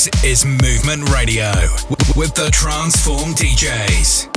[0.00, 1.52] This is Movement Radio
[2.16, 4.29] with the Transform DJs.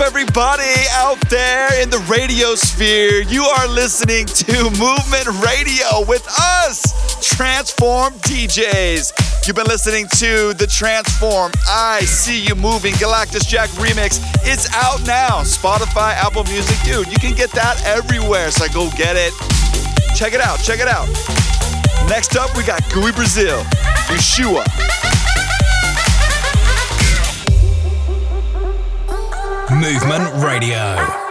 [0.00, 3.22] Everybody out there in the radio sphere.
[3.22, 9.46] You are listening to Movement Radio with us, Transform DJs.
[9.46, 14.20] You've been listening to the Transform I See You Moving Galactus Jack remix.
[14.44, 15.42] It's out now.
[15.42, 16.76] Spotify, Apple Music.
[16.84, 18.50] Dude, you can get that everywhere.
[18.50, 19.32] So go get it.
[20.16, 20.58] Check it out.
[20.60, 21.08] Check it out.
[22.08, 23.62] Next up, we got Gui Brazil,
[24.08, 25.01] Yeshua.
[29.80, 31.21] Movement Radio.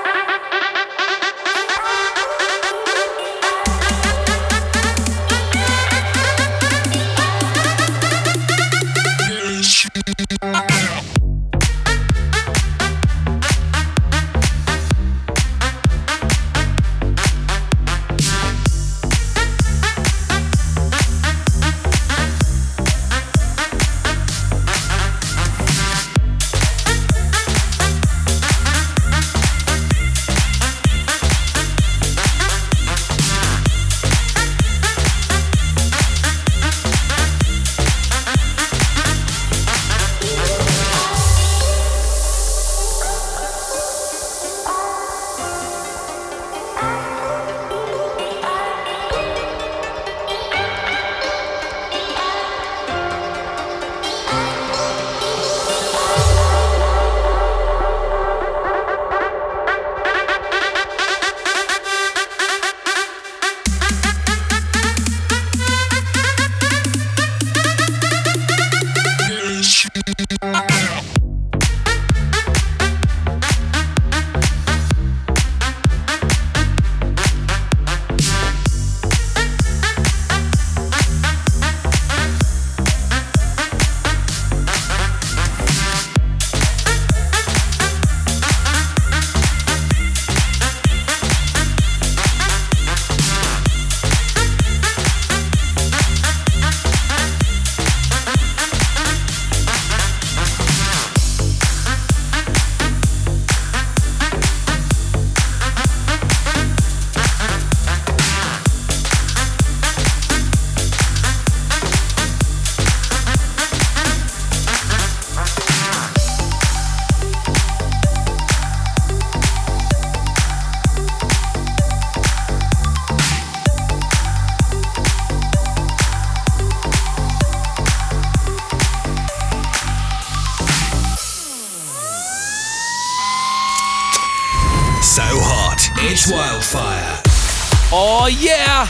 [137.94, 138.88] Oh, yeah.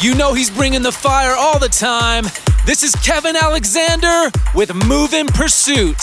[0.00, 2.24] You know he's bringing the fire all the time.
[2.66, 5.96] This is Kevin Aleksander with Move in Pursuit.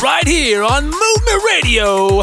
[0.00, 2.22] Right here on Movement Radio.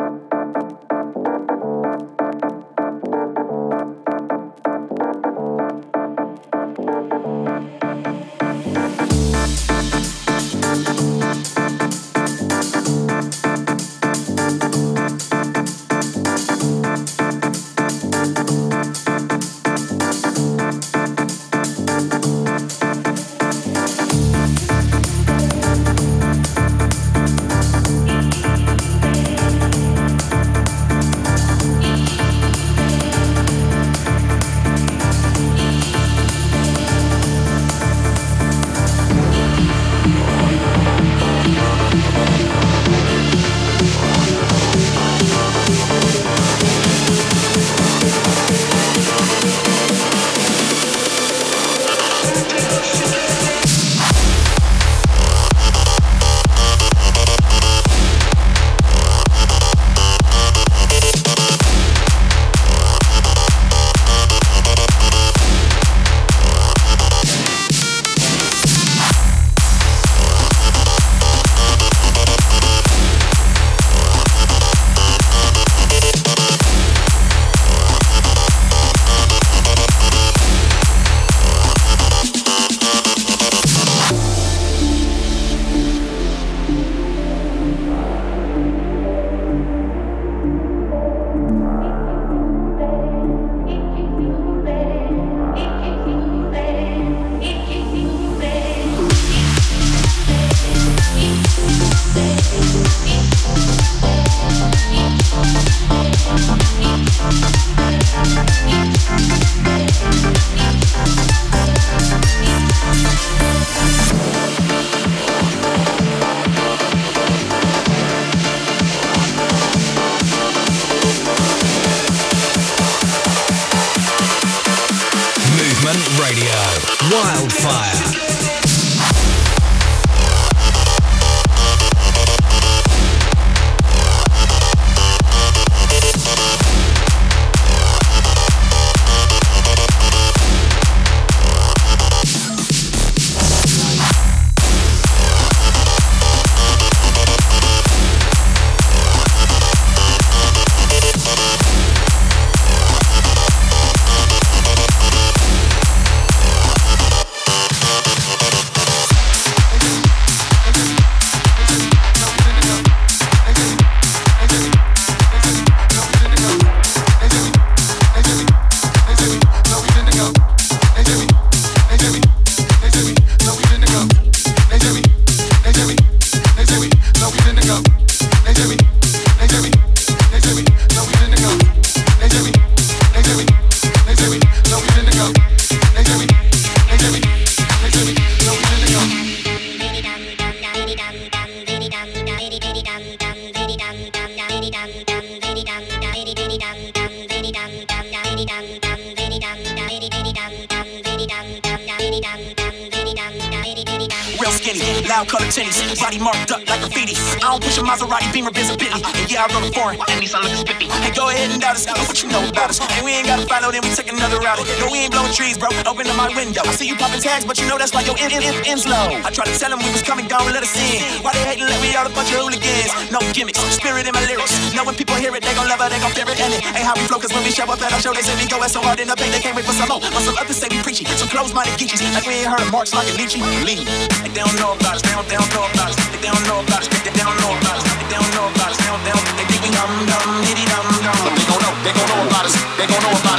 [226.75, 228.47] ain't how we flow, cause when we show up at our show, they say we
[228.47, 229.99] go so hard in the paint, they can't wait for some more.
[229.99, 232.01] But some others say we preachy, some close-minded geechies.
[232.13, 233.21] Like we ain't heard Marx like a.
[233.21, 233.87] Lead.
[234.19, 235.95] Like they don't know about us, they don't, know about us.
[236.19, 237.83] They don't know about us, they, don't know about us.
[238.09, 240.65] They don't know about us, they don't, they don't, they think we dumb, dumb, diddy
[240.67, 241.17] dum dum.
[241.23, 243.30] But they gon' know, they gon' know about us, they gon' know about us.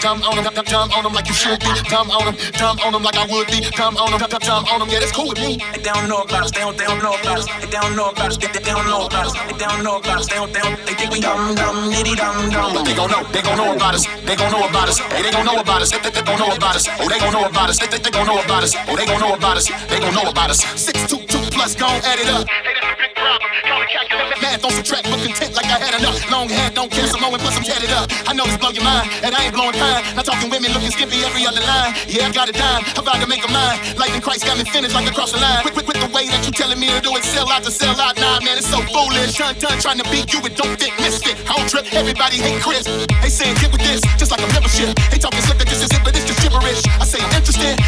[0.00, 2.92] Dumb on them, dumb on them like you should be, dumb on them, dumb on
[2.92, 4.88] them like I would be, dumb on them, dumb on them.
[4.88, 5.60] Yeah, that's cool with me.
[5.76, 6.50] They don't know about us.
[6.50, 6.76] They don't.
[6.76, 7.46] They don't know about us.
[7.46, 8.36] They don't know about us.
[8.38, 9.34] They, they don't know about us.
[9.34, 10.26] They don't know about us.
[10.28, 10.52] They don't.
[10.52, 10.76] They don't.
[10.86, 12.74] They think we dumb, dumb, nitty, dumb, dumb.
[12.74, 13.22] But they gon' know.
[13.30, 14.06] They gon' know about us.
[14.24, 14.98] They gon' know about us.
[14.98, 15.90] Hey, they gon' know about us.
[15.90, 16.88] They, they, they gon' know about us.
[16.88, 17.78] Oh, they gon' know about us.
[17.78, 18.74] They, they, they gon' know about us.
[18.88, 19.66] Oh, they gon' know about us.
[19.88, 20.60] They gon' know about us.
[20.80, 22.48] Six two two plus, gon' add it up.
[22.48, 24.39] Hey, that's a big problem.
[24.50, 26.18] Math don't subtract, but content like I had enough.
[26.26, 28.10] Long hair don't care, some more and plus I'm tatted up.
[28.26, 30.02] I know this blow your mind, and I ain't blowing pine.
[30.18, 31.94] Not talking women looking skimpy every other line.
[32.10, 33.78] Yeah, I got a dime, about to make a mine.
[33.94, 35.62] in Christ got me finished like across the line.
[35.62, 37.70] Quick, quick, quick, the way that you telling me to do it, sell out to
[37.70, 38.18] sell out.
[38.18, 39.38] Nah, man, it's so foolish.
[39.38, 41.38] Done, done, trying to beat you, it don't fit, misfit.
[41.46, 42.90] Whole trip, everybody hate Chris.
[43.22, 44.98] They saying get with this, just like a membership.
[45.14, 46.82] They talking slick that this is it, but it's just gibberish.
[47.00, 47.30] I say I'm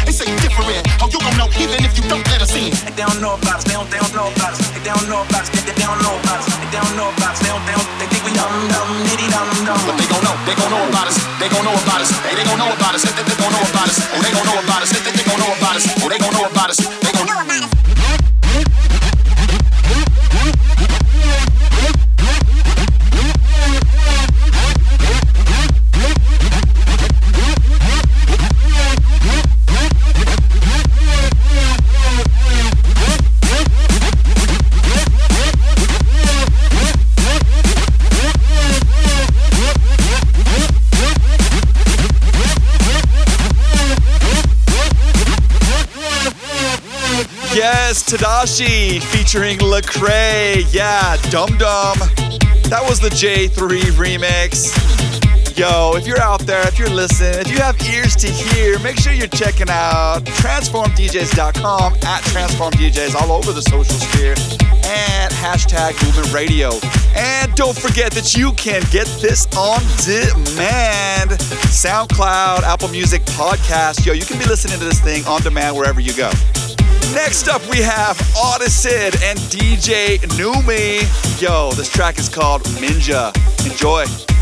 [0.05, 0.85] they say different.
[1.01, 2.69] Oh, you gon' know even if you don't let us in.
[2.93, 3.63] They don't know about us.
[3.65, 3.89] They don't.
[3.89, 4.59] They don't know about us.
[4.73, 5.49] They don't know about us.
[5.49, 6.47] They, they don't know about us.
[6.61, 7.39] They don't know about us.
[7.41, 7.63] They don't.
[7.65, 7.89] They don't.
[7.99, 9.81] They think we dumb, dumb, nitty, dumb, dumb.
[9.87, 11.17] But they gon' know, they gon' know about us.
[11.39, 12.09] They gon' know about us.
[12.25, 13.01] Hey, they gon' know about us.
[13.03, 13.97] They, they, they gon' know about us.
[14.13, 14.89] Oh, they gon' know about us.
[14.91, 15.85] They, they, they gon' know about us.
[16.03, 16.79] Oh, they gon' know about us.
[16.81, 17.52] They gon' know about us.
[48.43, 48.59] Yes,
[49.15, 50.67] featuring Lecrae.
[50.73, 51.97] Yeah, Dum Dum.
[52.67, 54.67] That was the J3 remix.
[55.57, 58.99] Yo, if you're out there, if you're listening, if you have ears to hear, make
[58.99, 64.35] sure you're checking out transformdjs.com at transformdjs all over the social sphere
[64.91, 66.71] and hashtag movement radio.
[67.15, 71.31] And don't forget that you can get this on demand.
[71.71, 74.05] SoundCloud, Apple Music, podcast.
[74.05, 76.29] Yo, you can be listening to this thing on demand wherever you go.
[77.13, 81.41] Next up, we have Audicid and DJ KNUM3.
[81.41, 83.31] Yo, this track is called MINJA.
[83.69, 84.32] Enjoy.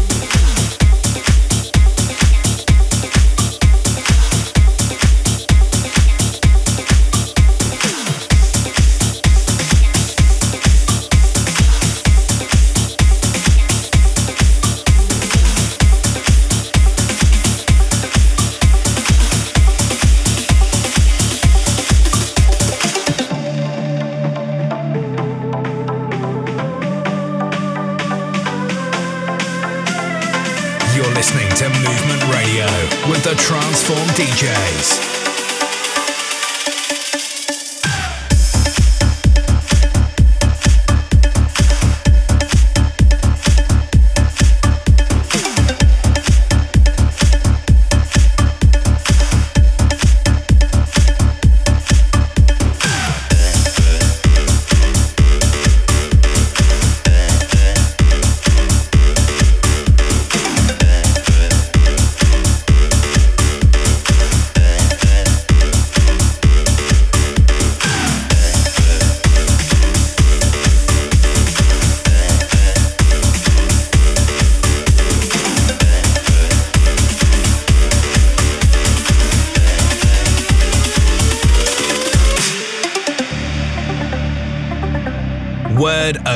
[31.79, 32.65] Movement Radio
[33.09, 35.20] with the Transform DJs.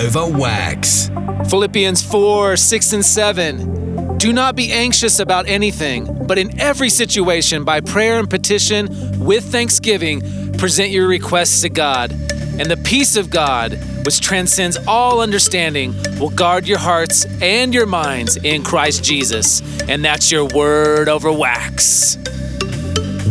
[0.05, 1.09] Over wax.
[1.49, 4.17] Philippians 4 6 and 7.
[4.17, 8.87] Do not be anxious about anything, but in every situation, by prayer and petition,
[9.19, 12.11] with thanksgiving, present your requests to God.
[12.11, 13.73] And the peace of God,
[14.05, 19.61] which transcends all understanding, will guard your hearts and your minds in Christ Jesus.
[19.89, 22.17] And that's your word over wax.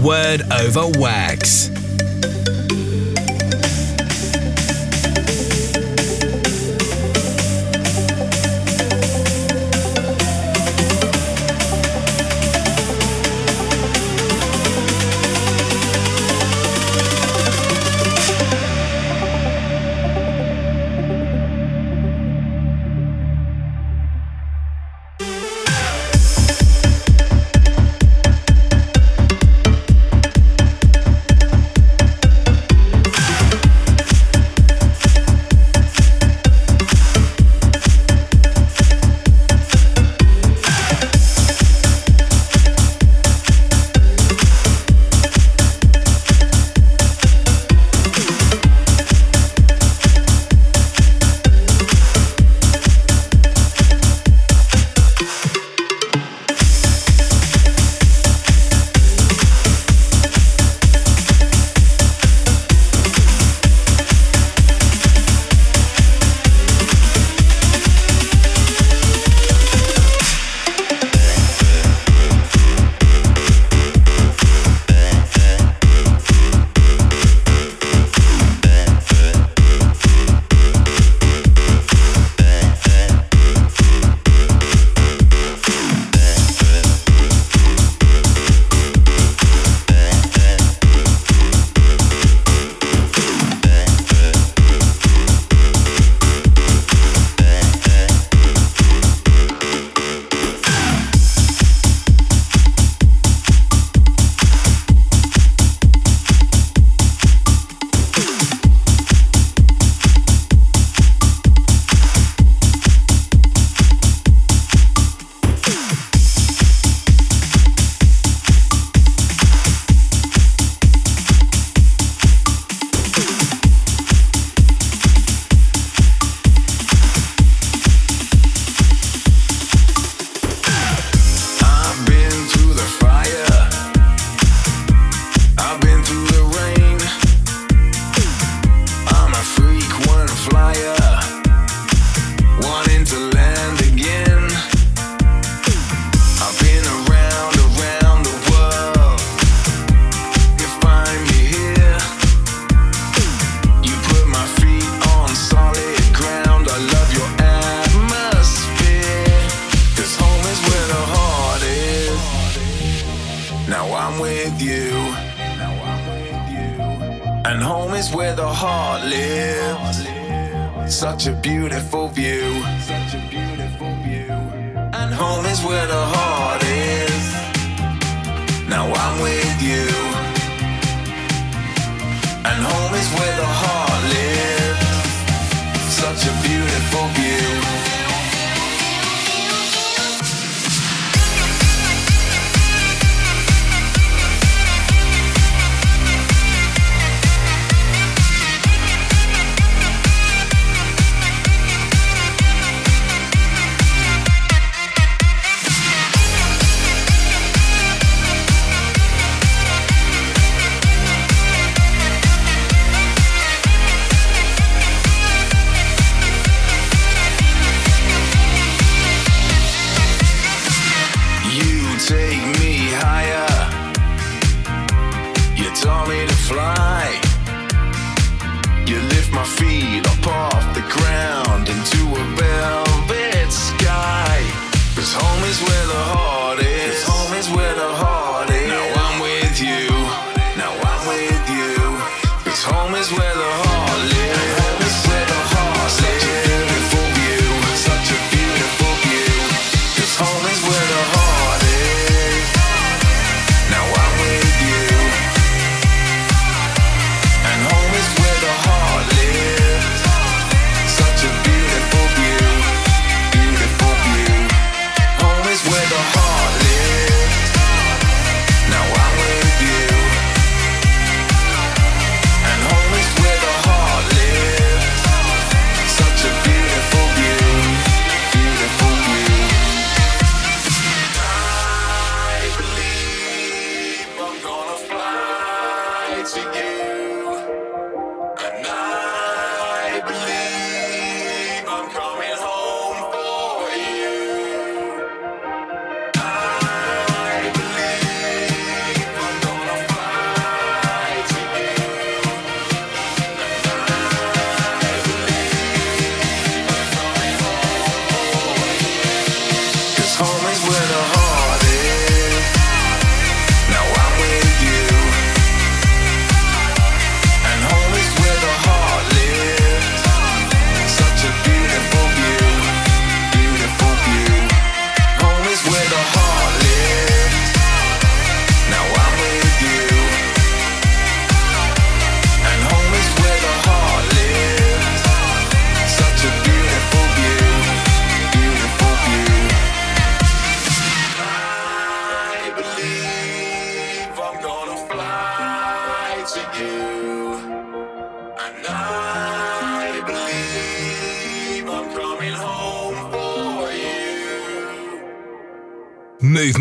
[0.02, 1.74] Word over wax.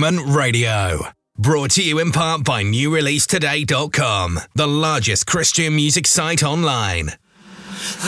[0.03, 0.99] Movement Radio.
[1.37, 7.05] Brought to you in part by NewReleaseToday.com, the largest Christian music site online.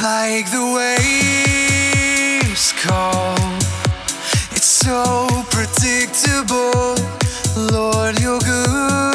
[0.04, 0.74] Like the
[2.52, 3.38] waves call,
[4.52, 6.98] it's so predictable.
[7.72, 9.15] Lord, you're good.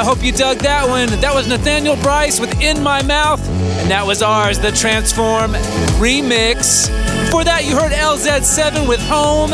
[0.00, 1.08] I hope you dug that one.
[1.20, 3.46] That was Nathanael Bryce with In My Mouth,
[3.80, 5.52] and that was ours, the Transform
[6.00, 6.88] remix.
[7.26, 9.50] Before that, you heard LZ7 with Home.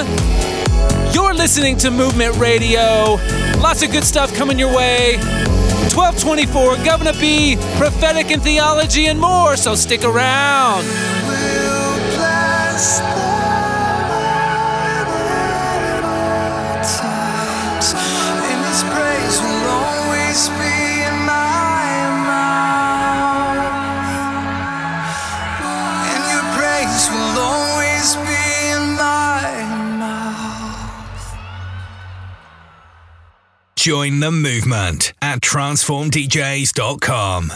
[1.12, 3.18] You're listening to Movement Radio.
[3.60, 5.16] Lots of good stuff coming your way.
[5.16, 10.84] 1224, Guvna B, Profetik and theology, and more, so stick around.
[33.86, 37.52] Join the movement at transformdjs.com.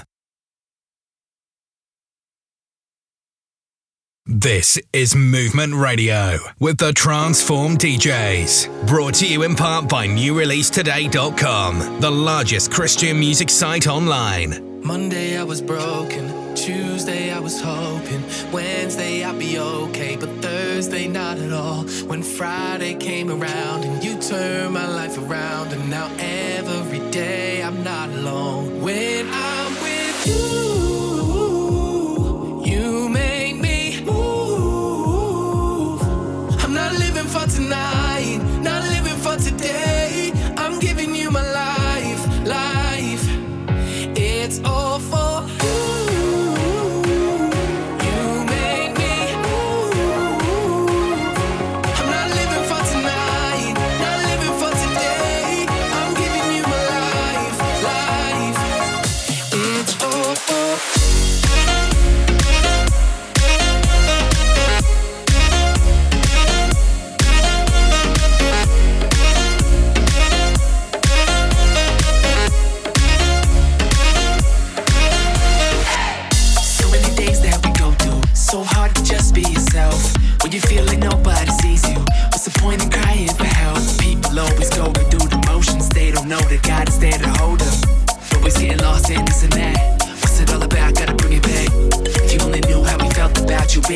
[4.27, 8.87] This is Movement Radio with the Transform DJs.
[8.87, 14.70] Brought to you in part by NewReleaseToday.com, the largest Christian music site online.
[14.83, 21.39] Monday I was broken, Tuesday I was hoping, Wednesday I'd be okay, but Thursday not
[21.39, 21.85] at all.
[22.09, 27.85] When Friday came around and you turned my life around, and now every day I'm
[27.85, 28.81] not alone.
[28.81, 30.90] When I'm with you,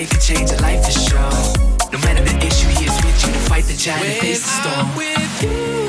[0.05, 1.33] it could change your life for sure.
[1.93, 4.49] No matter the issue, he is with you to fight the giant and face the
[4.61, 4.97] storm.
[4.97, 5.84] with you, you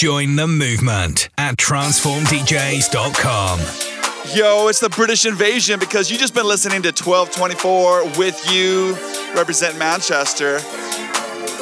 [0.00, 3.58] Join the movement at transformdjs.com.
[4.34, 8.94] Yo, it's the British invasion because you just been listening to 1224 with you,
[9.34, 10.60] represent Manchester.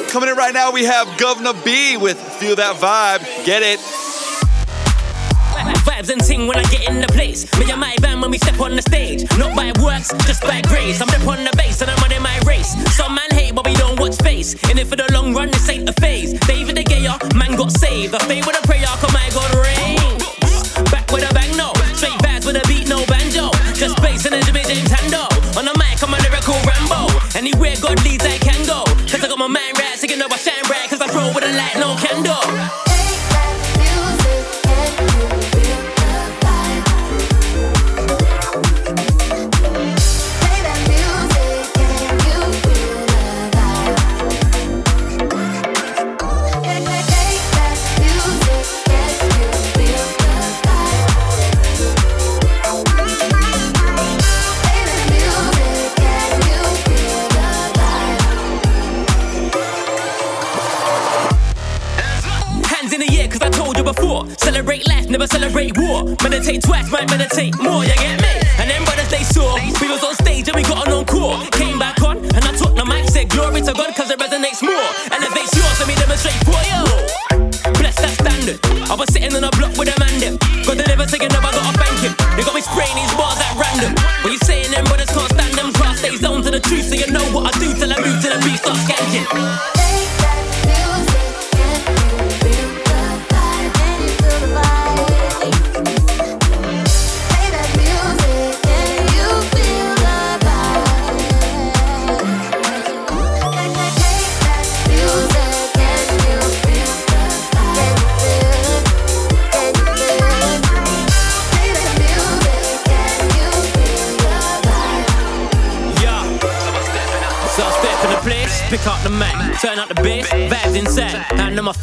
[0.07, 3.45] Coming in right now, we have Guvna B with Feel That Vibe.
[3.45, 3.81] Get it?
[5.99, 7.43] Vibes and ting when I get in the place.
[7.59, 9.23] Me and my band when we step on the stage.
[9.37, 11.01] Not by works, just by grace.
[11.01, 12.71] I'm up on the base and I'm running my race.
[12.95, 14.55] Some man hate, but we don't watch face.
[14.69, 16.31] In it for the long run, this ain't a phase.
[16.47, 18.15] David the Gayer, man got saved.
[18.15, 19.99] I stay with a prayer, come my God rain.
[20.87, 21.73] Back with a bang, no.
[21.91, 23.51] Straight vibes with a beat, no banjo.
[23.75, 25.27] Just bass and a Jimmy James Hando.
[25.59, 27.11] On the mic, I'm a lyrical Rambo.
[27.35, 28.48] Anywhere God leads, I can
[65.19, 66.05] never celebrate war.
[66.23, 68.39] Meditate twice, might meditate more, you get me?
[68.59, 69.55] And then brothers they saw.
[69.81, 70.01] We was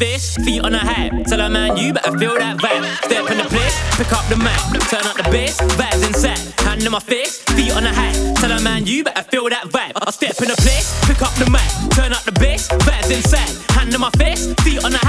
[0.02, 1.12] on feet on the hype.
[1.26, 2.84] Tell a man you better feel that vibe.
[3.04, 4.58] Step in the place, pick up the mic,
[4.90, 8.36] turn up the bass, vibes inside, hand on my face, feet on the hype.
[8.36, 9.92] Tell a man you better feel that vibe.
[9.96, 13.48] I step in the place, pick up the mic, turn up the bass, vibes inside,
[13.72, 15.05] hand on my face, feet on the hype,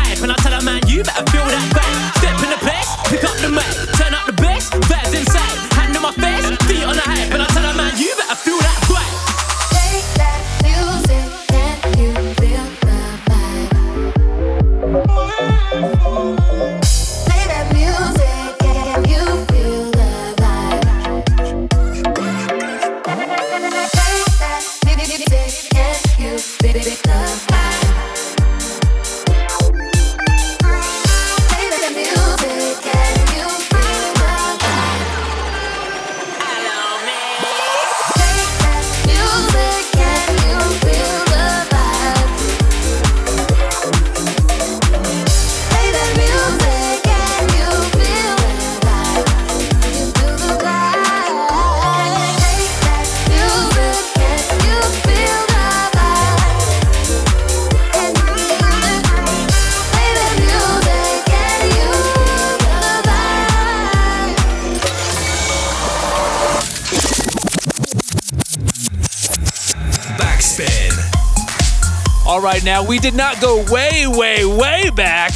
[72.77, 75.31] now we did not go way, way, way back,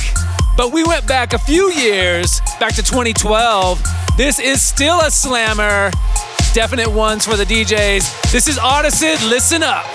[0.56, 3.82] but we went back a few years, back to 2012.
[4.16, 5.90] This is still a slammer.
[6.54, 8.32] Definite ones for the DJs.
[8.32, 9.28] This is Audicid.
[9.28, 9.88] Listen up.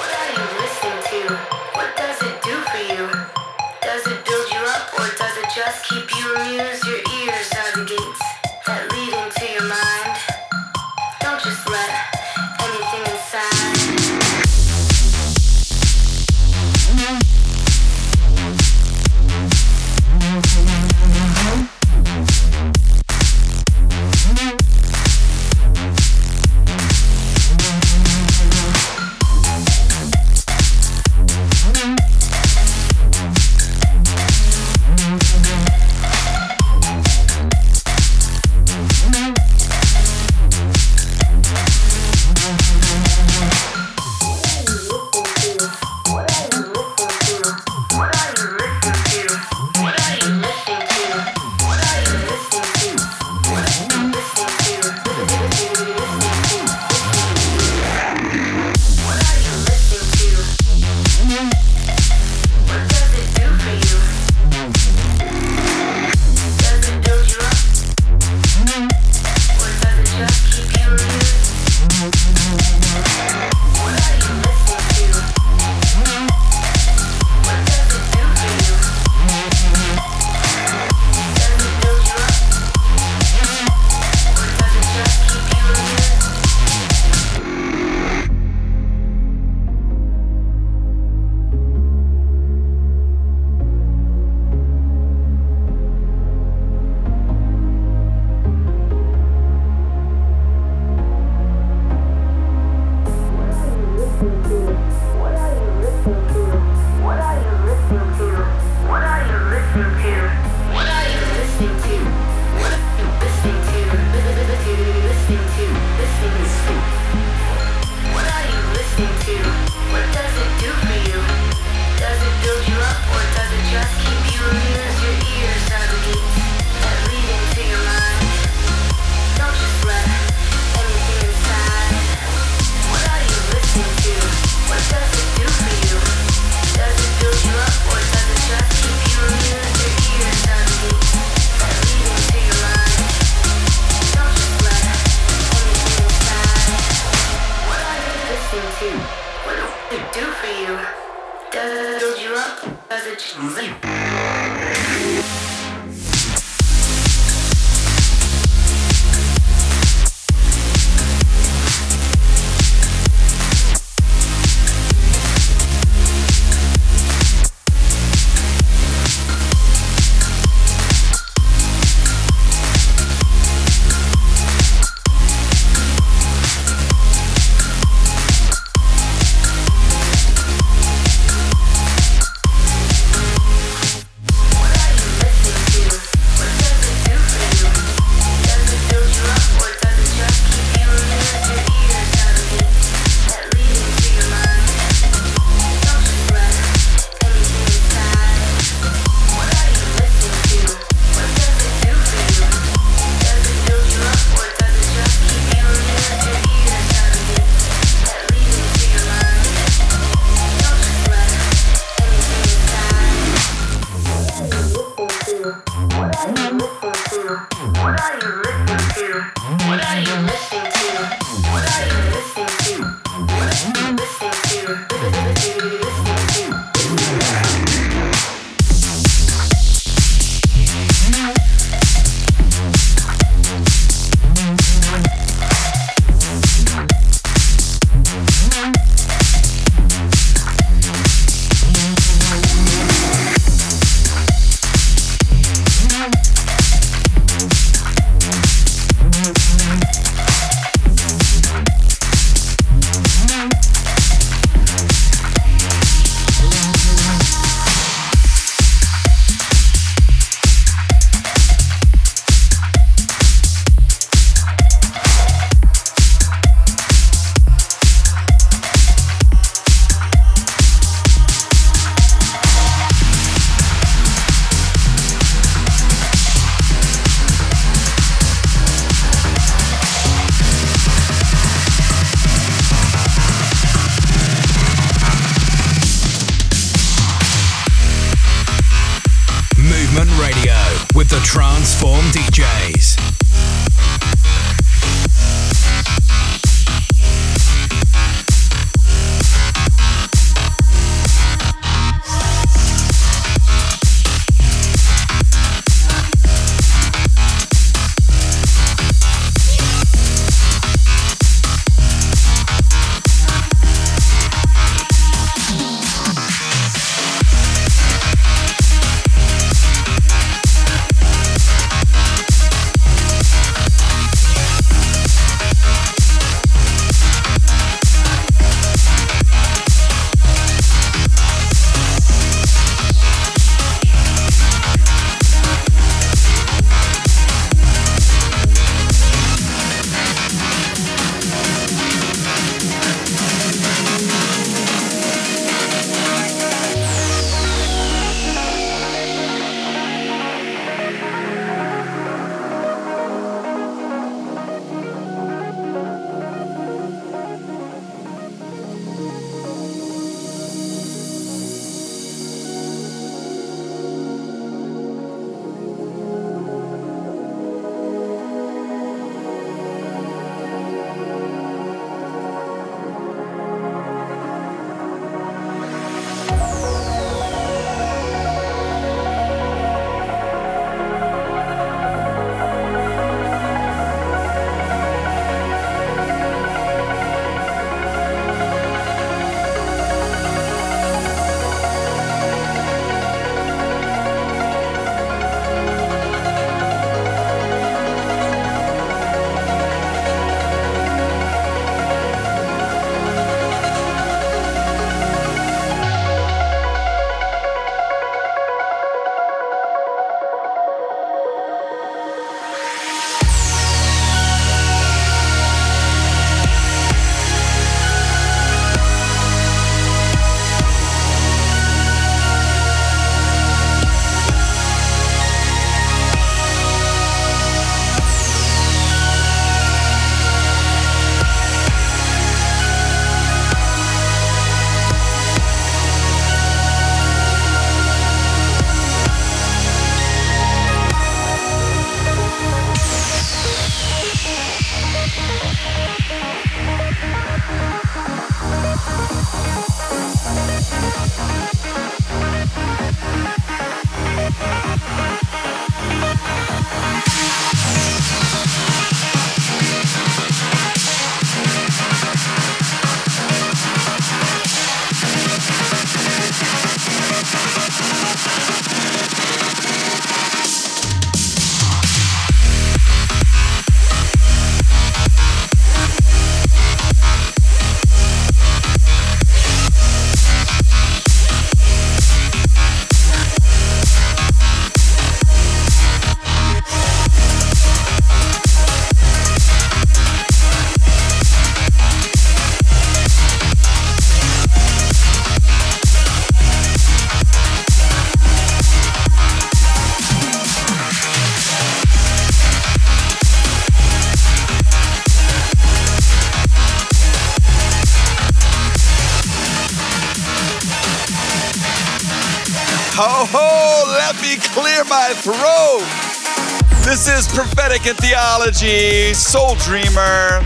[518.47, 520.41] And Theology, Soul Dreamer.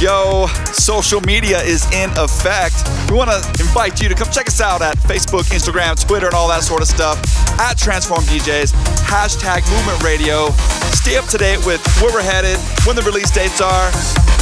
[0.00, 2.76] Yo, social media is in effect.
[3.10, 6.34] We want to invite you to come check us out at Facebook, Instagram, Twitter, and
[6.34, 7.18] all that sort of stuff
[7.58, 8.72] at Transform DJs,
[9.08, 10.50] hashtag Movement Radio.
[10.92, 13.90] Stay up to date with where we're headed, when the release dates are,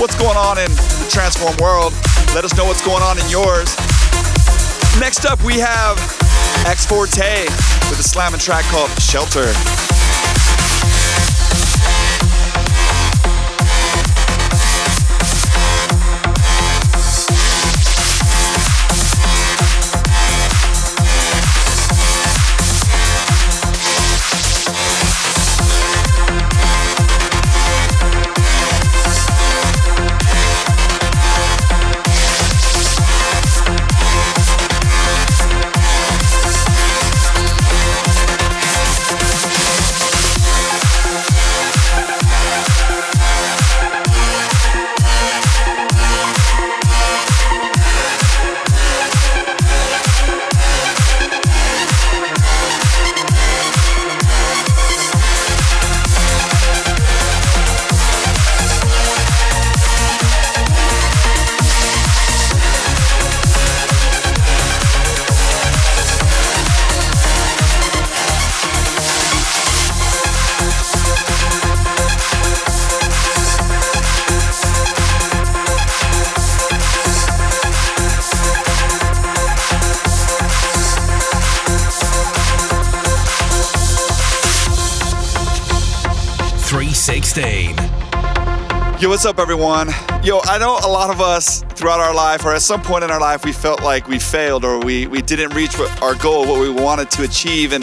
[0.00, 1.92] what's going on in the Transform world.
[2.34, 3.76] Let us know what's going on in yours.
[4.98, 5.98] Next up, we have
[6.66, 7.44] X Forte
[7.90, 9.52] with a slamming track called Shelter.
[89.24, 89.88] What's up, everyone?
[90.22, 93.10] Yo, I know a lot of us throughout our life, or at some point in
[93.10, 96.46] our life, we felt like we failed or we, we didn't reach what, our goal,
[96.46, 97.72] what we wanted to achieve.
[97.72, 97.82] And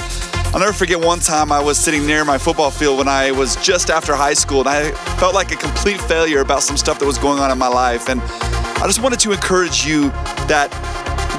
[0.54, 3.56] I'll never forget one time I was sitting near my football field when I was
[3.56, 7.08] just after high school, and I felt like a complete failure about some stuff that
[7.08, 8.08] was going on in my life.
[8.08, 10.10] And I just wanted to encourage you
[10.46, 10.70] that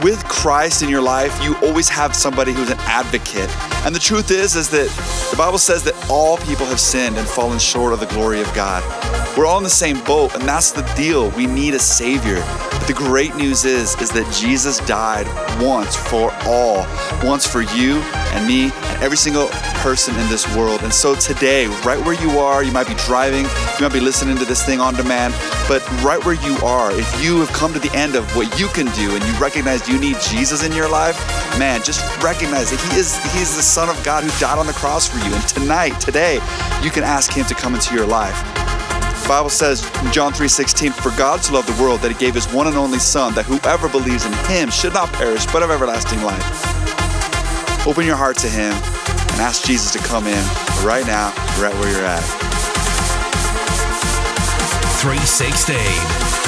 [0.03, 3.72] with Christ in your life, you always have somebody who's an advocate.
[3.85, 4.89] And the truth is, is that
[5.31, 8.53] the Bible says that all people have sinned and fallen short of the glory of
[8.55, 8.83] God.
[9.37, 11.31] We're all in the same boat, and that's the deal.
[11.31, 12.45] We need a savior.
[12.71, 15.27] But the great news is, is that Jesus died
[15.61, 16.87] once for all,
[17.25, 18.01] once for you
[18.35, 19.49] and me and every single
[19.81, 20.83] person in this world.
[20.83, 24.37] And so today, right where you are, you might be driving, you might be listening
[24.37, 25.35] to this thing on demand,
[25.67, 28.67] but right where you are, if you have come to the end of what you
[28.69, 31.17] can do and you recognize you need Jesus in your life,
[31.59, 34.67] man, just recognize that He is He is the Son of God who died on
[34.67, 35.35] the cross for you.
[35.35, 36.35] And tonight, today,
[36.83, 38.37] you can ask Him to come into your life.
[39.23, 42.35] The Bible says in John 3:16, "For God so loved the world that He gave
[42.35, 45.71] His one and only Son, that whoever believes in Him should not perish, but have
[45.71, 50.45] everlasting life." Open your heart to Him and ask Jesus to come in
[50.85, 52.23] right now, right where you're at.
[55.01, 56.42] 316.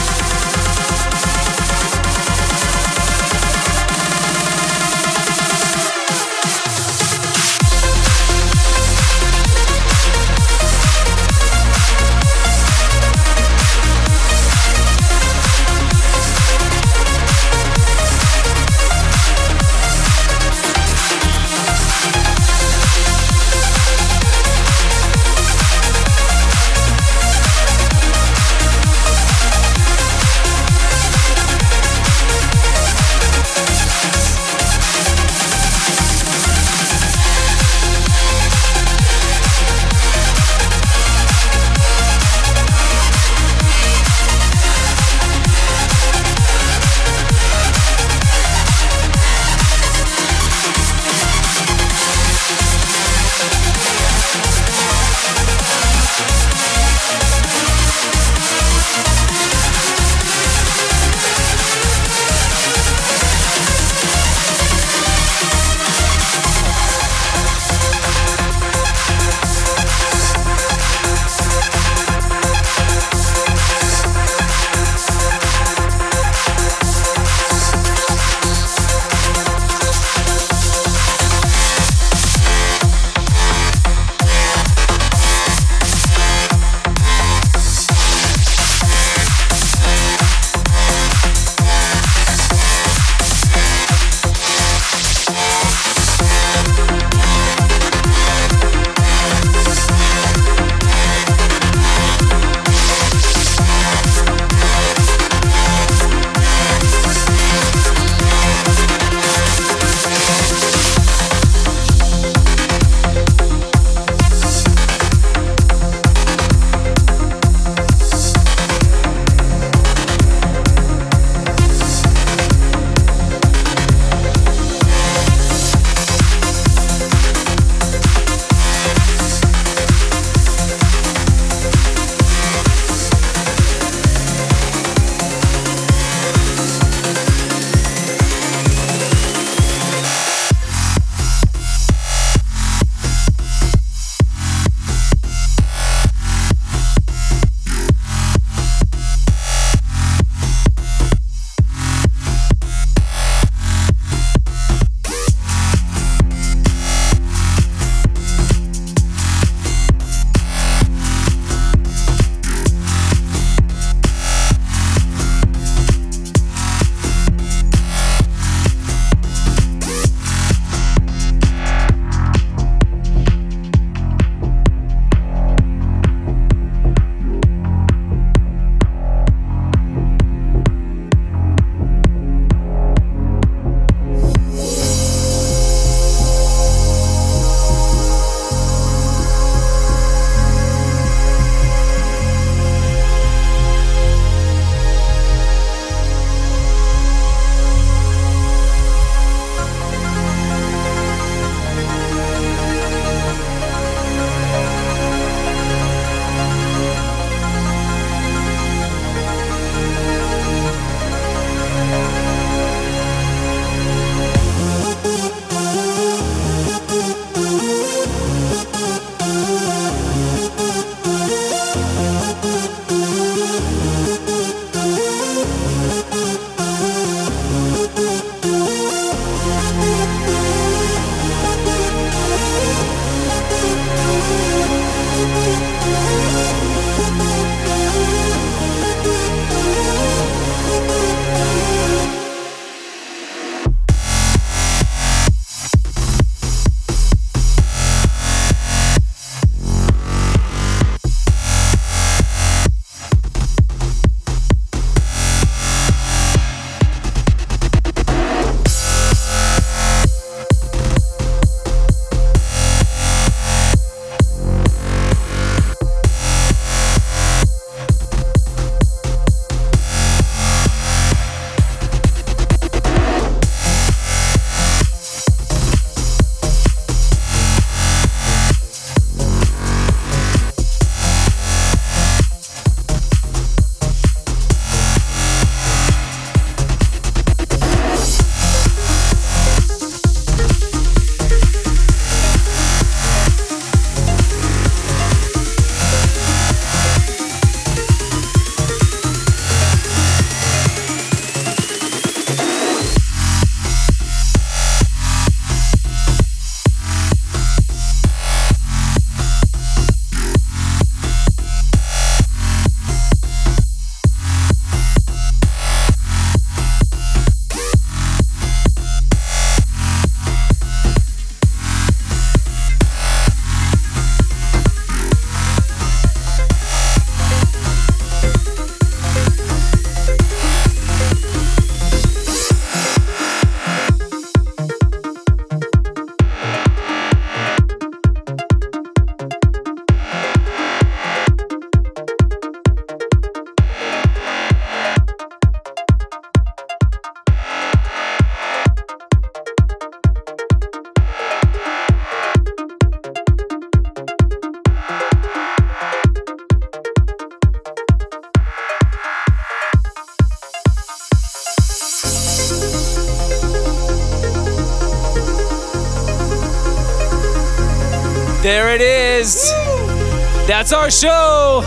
[370.75, 371.63] Our show.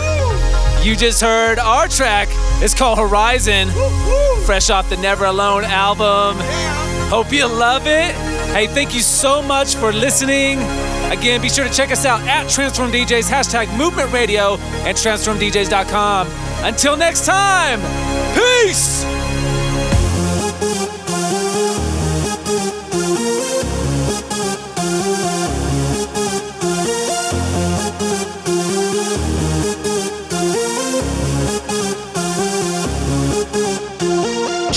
[0.82, 2.28] You just heard our track.
[2.62, 3.68] It's called Horizon,
[4.44, 6.36] fresh off the Never Alone album.
[7.08, 8.14] Hope you love it.
[8.54, 10.58] Hey, thank you so much for listening.
[11.10, 16.28] Again, be sure to check us out at Transform DJs, hashtag Movement Radio, and TransformDJs.com.
[16.64, 17.80] Until next time,
[18.34, 19.17] peace!